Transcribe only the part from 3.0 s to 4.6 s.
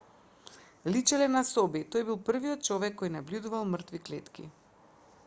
кој набљудувал мртви клетки